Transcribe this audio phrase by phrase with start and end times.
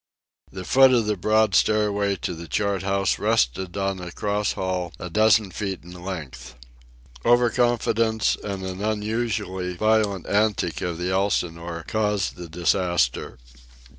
[0.51, 4.93] The foot of the broad stairway to the chart house rested on a cross hall
[4.97, 6.55] a dozen feet in length.
[7.23, 13.37] Over confidence and an unusually violent antic of the Elsinore caused the disaster.